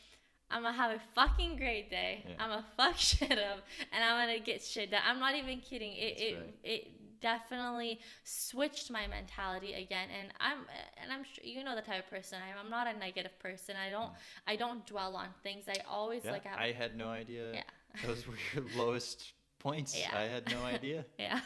[0.52, 2.24] I'm gonna have a fucking great day.
[2.28, 2.36] Yeah.
[2.40, 5.02] I'm gonna fuck shit up, and I'm gonna get shit done.
[5.08, 5.94] I'm not even kidding.
[5.94, 6.54] It it right.
[6.64, 6.88] it
[7.22, 10.60] definitely switched my mentality again, and I'm
[11.02, 12.58] and I'm sure you know the type of person I am.
[12.64, 13.76] I'm not a negative person.
[13.76, 14.16] I don't mm.
[14.46, 15.66] I don't dwell on things.
[15.68, 16.46] I always yeah, like.
[16.46, 17.54] Have, I had no idea.
[17.54, 17.62] Yeah.
[18.06, 19.98] Those were your lowest points.
[19.98, 20.16] Yeah.
[20.16, 21.06] I had no idea.
[21.18, 21.40] yeah.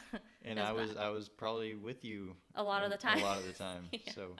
[0.43, 0.97] And was I was bad.
[0.97, 3.19] I was probably with you a lot of the time.
[3.19, 3.87] A lot of the time.
[3.91, 4.11] yeah.
[4.13, 4.35] So.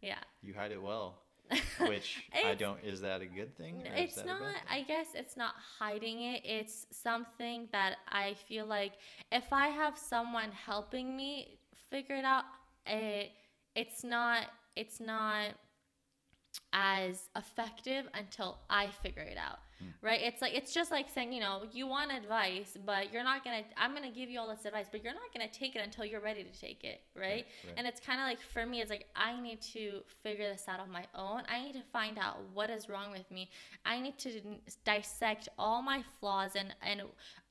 [0.00, 0.16] Yeah.
[0.42, 1.18] You hide it well.
[1.80, 2.78] Which I don't.
[2.84, 3.82] Is that a good thing?
[3.96, 4.40] It's not.
[4.70, 6.42] I guess it's not hiding it.
[6.44, 8.92] It's something that I feel like
[9.32, 11.58] if I have someone helping me
[11.90, 12.44] figure it out,
[12.86, 13.30] it
[13.74, 14.46] it's not.
[14.76, 15.54] It's not
[16.72, 19.58] as effective until I figure it out.
[19.82, 19.92] Mm.
[20.02, 20.20] Right?
[20.22, 23.62] It's like it's just like saying, you know, you want advice, but you're not gonna
[23.76, 26.20] I'm gonna give you all this advice, but you're not gonna take it until you're
[26.20, 27.22] ready to take it, right?
[27.22, 27.74] right, right.
[27.76, 30.90] And it's kinda like for me, it's like I need to figure this out on
[30.90, 31.42] my own.
[31.48, 33.50] I need to find out what is wrong with me.
[33.84, 34.40] I need to
[34.84, 37.02] dissect all my flaws and and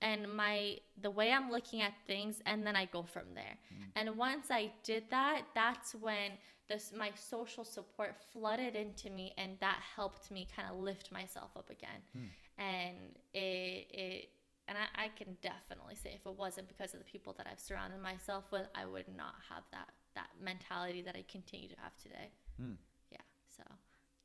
[0.02, 3.58] and my the way I'm looking at things and then I go from there.
[3.74, 3.86] Mm.
[3.96, 6.32] And once I did that, that's when
[6.70, 11.50] this my social support flooded into me and that helped me kind of lift myself
[11.58, 12.64] up again hmm.
[12.64, 12.96] and
[13.34, 14.30] it it
[14.68, 17.60] and I, I can definitely say if it wasn't because of the people that I've
[17.60, 21.98] surrounded myself with I would not have that that mentality that I continue to have
[21.98, 22.74] today hmm.
[23.12, 23.26] yeah
[23.58, 23.64] so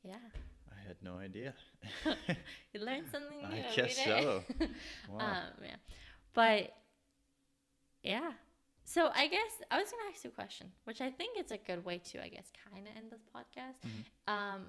[0.05, 0.21] yeah
[0.87, 1.55] had no idea
[2.73, 4.43] you learned something new I guess so
[5.11, 5.19] wow.
[5.19, 5.77] um, yeah
[6.35, 6.75] but
[8.03, 8.33] yeah
[8.85, 11.57] so I guess I was gonna ask you a question, which I think it's a
[11.57, 13.81] good way to, I guess, kind of end this podcast.
[13.87, 14.35] Mm-hmm.
[14.35, 14.67] Um,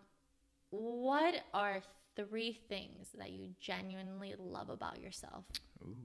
[0.69, 1.81] what are
[2.15, 5.43] three things that you genuinely love about yourself?
[5.83, 5.95] Ooh.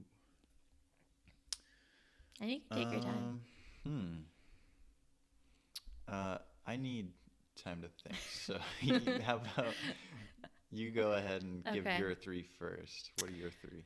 [2.41, 3.41] And you can take um, your time.
[3.85, 4.23] Um,
[6.07, 6.13] hmm.
[6.13, 7.11] Uh, I need
[7.63, 8.17] time to think.
[8.45, 8.57] So
[9.23, 9.73] how about
[10.71, 11.99] you go ahead and give okay.
[11.99, 13.11] your three first?
[13.19, 13.85] What are your three?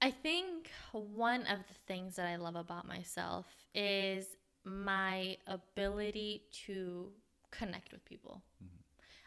[0.00, 4.26] I think one of the things that I love about myself is
[4.64, 7.12] my ability to
[7.50, 8.42] connect with people.
[8.62, 8.81] Mm-hmm.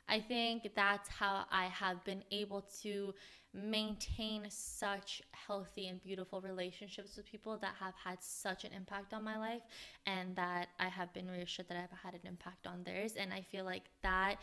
[0.07, 3.13] I think that's how I have been able to
[3.53, 9.23] maintain such healthy and beautiful relationships with people that have had such an impact on
[9.23, 9.61] my life
[10.05, 13.13] and that I have been reassured that I've had an impact on theirs.
[13.17, 14.37] And I feel like that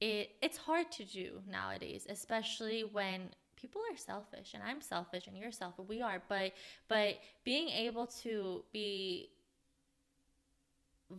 [0.00, 5.36] it it's hard to do nowadays especially when people are selfish and I'm selfish and
[5.36, 6.52] you're selfish we are but
[6.88, 9.28] but being able to be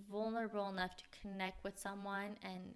[0.09, 2.73] vulnerable enough to connect with someone and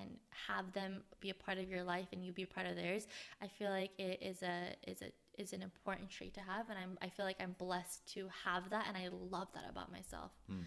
[0.00, 0.16] and
[0.48, 3.06] have them be a part of your life and you be a part of theirs
[3.42, 6.78] i feel like it is a is a is an important trait to have and
[6.78, 10.30] i'm i feel like i'm blessed to have that and i love that about myself
[10.50, 10.64] Mm.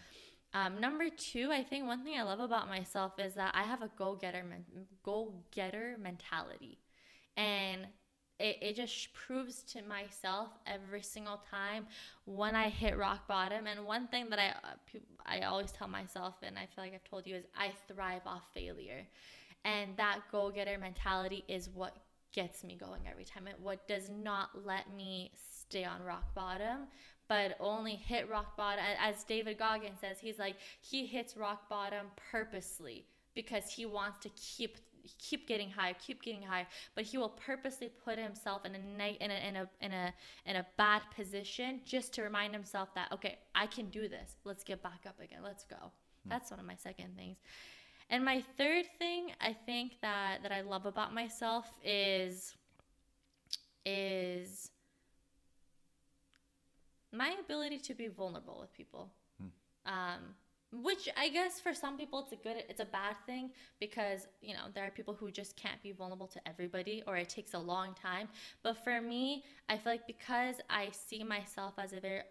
[0.54, 3.82] um, number two i think one thing i love about myself is that i have
[3.82, 4.44] a go-getter
[5.04, 6.80] go-getter mentality
[7.38, 7.88] and
[8.40, 11.86] it, it just proves to myself every single time
[12.26, 13.68] when I hit rock bottom.
[13.68, 17.10] And one thing that I uh, I always tell myself, and I feel like I've
[17.10, 19.08] told you, is I thrive off failure,
[19.64, 21.96] and that go getter mentality is what
[22.34, 23.48] gets me going every time.
[23.48, 25.32] It what does not let me
[25.68, 26.88] stay on rock bottom.
[27.28, 32.06] But only hit rock bottom, as David Goggins says, he's like he hits rock bottom
[32.32, 34.78] purposely because he wants to keep
[35.18, 39.18] keep getting high, keep getting high, but he will purposely put himself in a night
[39.22, 40.14] in a in a in a
[40.46, 44.38] in a bad position just to remind himself that okay, I can do this.
[44.44, 45.40] Let's get back up again.
[45.44, 45.92] Let's go.
[46.28, 47.38] That's one of my second things.
[48.10, 52.56] And my third thing I think that that I love about myself is
[53.86, 54.72] is
[57.12, 59.12] my ability to be vulnerable with people.
[59.86, 60.36] Um,
[60.72, 64.54] which I guess for some people it's a good it's a bad thing because you
[64.54, 67.60] know there are people who just can't be vulnerable to everybody or it takes a
[67.60, 68.28] long time.
[68.64, 72.22] But for me I feel like because I see myself as a very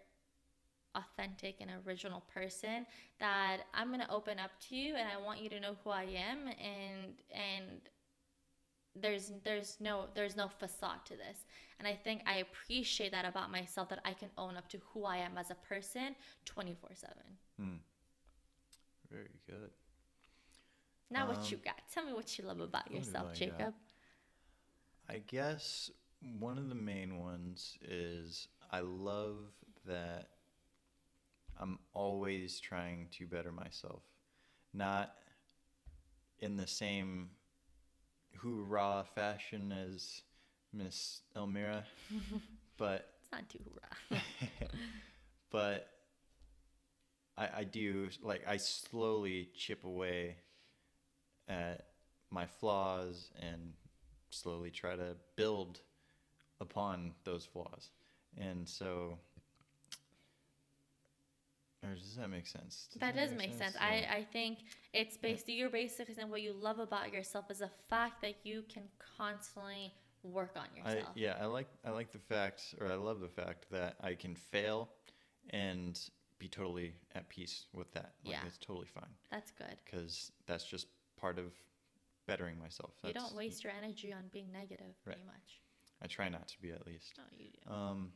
[0.95, 2.85] authentic and original person
[3.19, 5.89] that I'm going to open up to you and I want you to know who
[5.89, 7.81] I am and and
[8.95, 11.45] there's there's no there's no facade to this.
[11.79, 15.03] And I think I appreciate that about myself that I can own up to who
[15.03, 16.75] I am as a person 24/7
[17.57, 17.75] Hmm.
[19.15, 19.71] Very good.
[21.09, 21.81] Now what Um, you got?
[21.89, 23.35] Tell me what you love about yourself, got?
[23.35, 23.73] Jacob.
[25.07, 25.89] I guess
[26.39, 29.53] one of the main ones is I love
[29.85, 30.31] that
[31.57, 34.03] I'm always trying to better myself.
[34.73, 35.15] Not
[36.39, 37.29] in the same
[38.35, 40.23] hoorah fashion as
[40.73, 41.85] Miss Elmira,
[42.77, 43.63] but It's not too
[44.11, 44.21] rough.
[45.51, 45.94] but
[47.37, 50.37] I, I do like I slowly chip away
[51.47, 51.87] at
[52.31, 53.73] my flaws and
[54.29, 55.81] slowly try to build
[56.59, 57.89] upon those flaws.
[58.37, 59.17] And so
[61.83, 62.87] or does that make sense?
[62.91, 63.75] Does That does make sense.
[63.75, 63.85] Yeah.
[63.85, 64.59] I, I think
[64.93, 68.63] it's based you're basically saying what you love about yourself is the fact that you
[68.67, 68.83] can
[69.17, 69.93] constantly
[70.23, 71.13] work on I, yourself.
[71.15, 74.35] yeah, I like I like the fact, or I love the fact that I can
[74.35, 74.89] fail
[75.51, 75.99] and
[76.37, 78.13] be totally at peace with that.
[78.23, 78.45] Like, Yeah.
[78.45, 79.77] it's totally fine That's good.
[79.85, 81.53] because that's just part of
[82.27, 82.91] bettering myself.
[83.03, 85.15] you don't waste your energy on being negative Right.
[85.15, 85.61] pretty much.
[86.01, 87.13] I try not to be at least.
[87.17, 87.71] No, you do.
[87.71, 88.13] Um,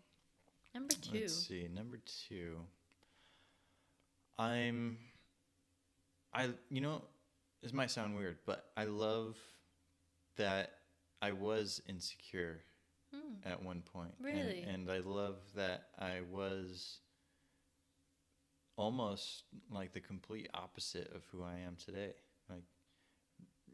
[0.76, 1.22] Number two.
[1.22, 1.68] let's see.
[1.68, 2.66] Number two.
[4.38, 4.98] I'm.
[6.34, 7.04] I you know,
[7.62, 9.38] this might sound weird, but I love
[10.36, 10.72] that
[11.22, 12.62] I was insecure
[13.14, 13.36] Hmm.
[13.44, 14.14] at one point.
[14.18, 14.62] And- Really?
[14.62, 17.00] And, I love that I was
[18.80, 22.13] almost like the complete opposite of who I am today.
[22.50, 22.63] Like,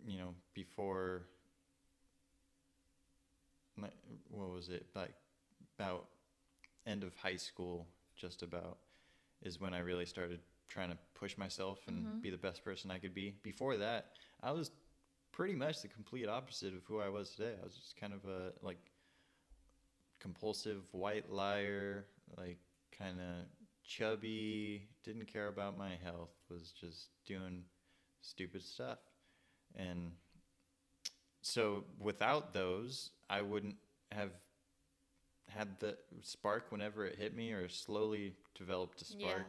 [0.06, 1.28] you know, before,
[3.76, 3.90] my,
[4.30, 4.88] what was it?
[4.96, 5.14] Like,
[5.78, 6.08] about
[6.88, 8.80] end of high school, just about,
[9.44, 12.22] is when I really started trying to push myself and Mhm.
[12.22, 13.36] be the best person I could be.
[13.44, 14.08] Before that,
[14.42, 14.72] I was
[15.32, 17.54] pretty much the complete opposite of who I was today.
[17.62, 18.80] I was just kind of a like
[20.20, 22.58] compulsive white liar, like
[22.98, 23.46] kind of
[23.86, 27.64] chubby, didn't care about my health, was just doing
[28.22, 29.00] stupid stuff.
[29.76, 30.12] And
[31.42, 33.76] so without those, I wouldn't
[34.12, 34.32] have
[35.50, 39.20] had the spark whenever it hit me or slowly developed a Yeah.
[39.20, 39.46] spark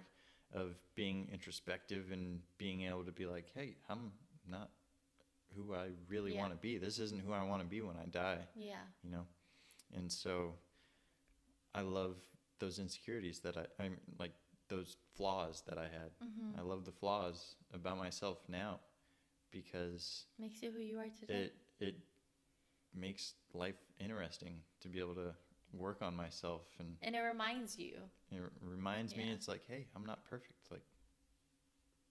[0.53, 4.13] of being introspective and being able to be like, hey, I'm
[4.47, 4.71] not
[5.55, 6.41] who I really Yeah.
[6.41, 6.77] want to be.
[6.79, 8.87] This isn't who I want to be when I die, Yeah.
[9.03, 9.27] you know?
[9.95, 10.59] And so
[11.75, 12.17] I love
[12.59, 14.33] those insecurities that I, I'm like
[14.69, 16.11] those flaws that I had.
[16.21, 18.81] hmm I love the flaws about myself now
[19.51, 21.35] because Makes you who you are today.
[21.45, 21.95] it it
[22.95, 25.35] makes life interesting to be able to
[25.73, 27.97] work on myself and and it reminds you.
[28.33, 29.33] it reminds me Yeah.
[29.35, 30.83] it's like hey i'm not perfect like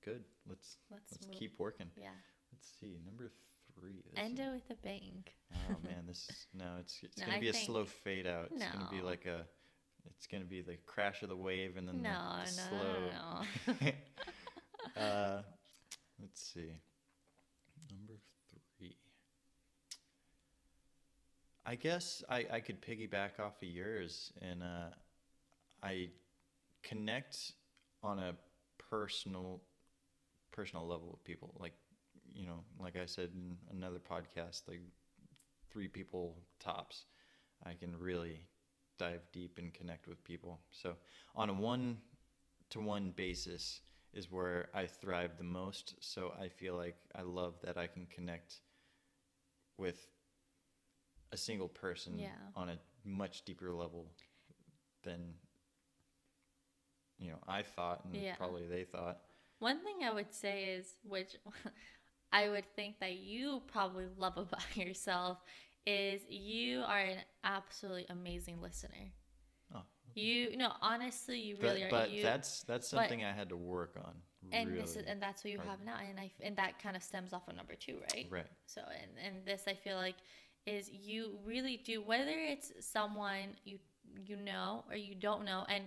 [0.03, 1.35] good let's Let's, let's move.
[1.39, 2.09] keep working Yeah.
[2.53, 3.31] let's see number
[3.79, 4.03] three.
[4.15, 5.23] End is- it with a bang.
[5.69, 6.65] Oh man, this is no.
[6.79, 8.49] It's it's No, gonna be a think- slow fade out.
[8.53, 9.45] It's gonna be like a.
[10.11, 13.11] It's gonna be the crash of the wave and then the- No, the, no, slow.
[13.67, 13.73] no,
[14.95, 15.01] no.
[15.01, 15.41] uh,
[16.21, 16.71] let's see.
[17.91, 18.13] Number
[18.77, 18.95] three.
[21.65, 24.89] I guess I, I could piggyback off of yours and uh,
[25.81, 26.09] I
[26.83, 27.53] connect
[28.03, 28.35] on a
[28.77, 29.61] personal
[30.51, 31.55] personal level with people.
[31.59, 31.73] Like
[32.33, 34.81] you know, like I said in another podcast, like
[35.71, 37.05] three people tops.
[37.65, 38.41] I can really
[38.97, 40.59] dive deep and connect with people.
[40.71, 40.95] So
[41.35, 41.97] on a one
[42.69, 43.81] to one basis
[44.13, 45.95] is where I thrive the most.
[45.99, 48.61] So I feel like I love that I can connect
[49.77, 50.07] with
[51.31, 52.29] a single person Yeah.
[52.55, 54.07] on a much deeper level
[55.03, 55.35] than
[57.19, 58.35] you know I thought and Yeah.
[58.35, 59.21] probably they thought.
[59.59, 61.35] One thing I would say is, which
[62.31, 65.39] I would think that you probably love about yourself,
[65.85, 69.11] is you are an absolutely amazing listener.
[69.73, 69.81] Oh,
[70.15, 71.89] You no, honestly, you but really are.
[71.89, 74.13] but you, that's that's but- something I had to work on.
[74.51, 74.81] and really.
[74.81, 75.69] this is, and that's what you hard.
[75.69, 78.27] have now, and I and that kind of stems off of number two, right?
[78.29, 78.45] right.
[78.67, 80.15] So and and this I feel like
[80.65, 83.77] is you really do whether it's someone you
[84.25, 85.83] you know or you don't know and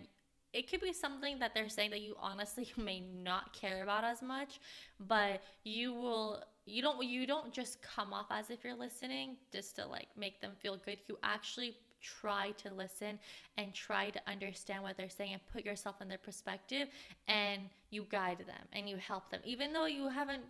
[0.53, 4.23] it could be something that they're saying that you honestly may not care about as
[4.23, 4.61] much
[5.01, 9.77] but you will you don't you don't just come off as if you're listening just
[9.77, 13.19] to like make them feel good you actually try to listen
[13.57, 16.89] and try to understand what they're saying and put yourself in their perspective
[17.27, 20.43] and you guide them and you help them even though you haven't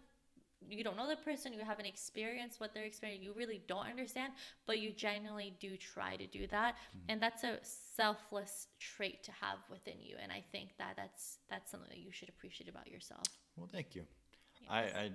[0.69, 4.33] you don't know the person, you haven't experienced what they're experiencing, you really don't understand,
[4.67, 7.11] but you genuinely do try to do that, mm-hmm.
[7.11, 10.17] and that's a selfless trait to have within you.
[10.21, 13.23] And I think that that's that's something that you should appreciate about yourself.
[13.57, 14.05] Well, thank you.
[14.61, 14.71] Yes.
[14.71, 15.11] I I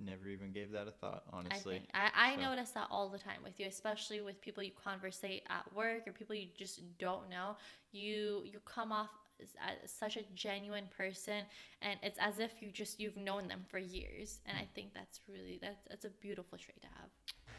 [0.00, 1.76] never even gave that a thought, honestly.
[1.76, 4.62] I think I, I So- notice that all the time with you, especially with people
[4.62, 7.56] you conversate at work or people you just don't know.
[7.92, 11.44] You you come off as, such a genuine person,
[11.82, 14.40] and it's as if you just you've known them for years.
[14.46, 17.10] And I think that's really that's that's a beautiful trait to have.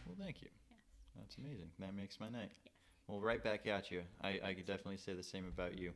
[0.06, 0.50] Well, thank you.
[0.70, 0.80] Yes.
[1.18, 1.70] That's amazing.
[1.80, 2.52] That makes my night.
[3.08, 4.02] Well, right back at you.
[4.22, 5.92] I, I could definitely say the same about you.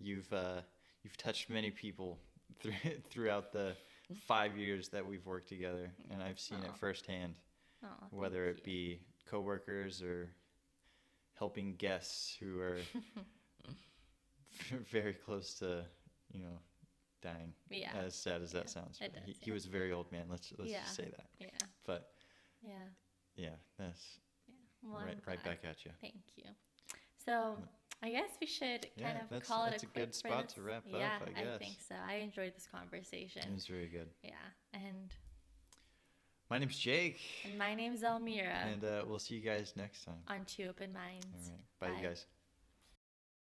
[0.00, 0.60] You've uh,
[1.02, 2.18] you've touched many people
[2.60, 2.72] through,
[3.10, 3.76] throughout the
[4.12, 6.66] five years that we've worked together, and I've seen Aw.
[6.66, 7.34] it firsthand.
[7.84, 8.62] Aw, Whether it you.
[8.64, 10.28] be coworkers or
[11.34, 12.78] helping guests who are
[14.90, 15.84] very close to,
[16.32, 16.58] you know,
[17.22, 17.52] dying.
[17.70, 17.90] Yeah.
[17.94, 18.98] As sad as that Yeah, sounds.
[19.00, 19.54] it he, does, he yeah.
[19.54, 20.26] was a very old man.
[20.30, 20.82] Let's let's Yeah.
[20.82, 21.26] just say that.
[21.38, 21.48] Yeah.
[21.86, 22.10] But
[22.62, 22.72] Yeah.
[23.36, 24.18] yeah, that's
[24.82, 25.90] Well, right right back at you.
[26.00, 26.44] Thank you.
[27.24, 27.56] So
[28.02, 30.44] I guess we should kind Yeah, of that's- call that's it a a, good spot
[30.44, 30.52] this.
[30.54, 31.58] to wrap up, yeah, I guess.
[31.58, 31.94] think so.
[32.06, 33.42] I enjoyed this conversation.
[33.48, 34.08] It was very good.
[34.22, 34.32] Yeah,
[34.74, 35.12] and
[36.50, 40.22] My name's Jake, and my name's Elmira and uh, we'll see you guys next time.
[40.28, 41.26] on Two Open Minds.
[41.34, 41.60] All right.
[41.80, 41.96] Bye, Bye.
[42.02, 42.26] you guys.